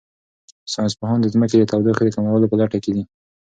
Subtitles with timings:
[0.73, 3.03] ساینس پوهان د ځمکې د تودوخې د کمولو په لټه کې دي.